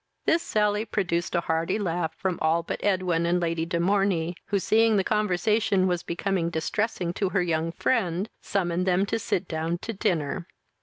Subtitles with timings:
[0.25, 4.57] This sally produced a hearty laugh from all but Edwin and Lady de Morney, who,
[4.57, 9.77] seeing the conversation was become distressing to her young friend, summoned them to sit down
[9.83, 10.47] to dinner.